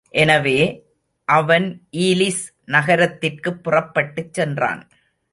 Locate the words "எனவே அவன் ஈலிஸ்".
0.09-2.53